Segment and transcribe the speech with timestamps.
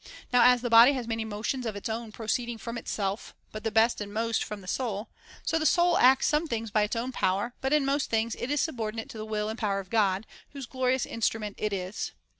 [0.33, 3.69] Now as the body has many motions of its own proceeding from itself, but the
[3.69, 5.09] best and most from the soul,
[5.45, 8.49] so the soul acts some things by its own power, but in most things it
[8.49, 12.13] is subordinate to the will and power of God, whose glorious instrument it is.